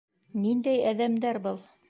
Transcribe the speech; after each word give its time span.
Ниндәй 0.45 0.81
әҙәмдер 0.93 1.43
был! 1.49 1.63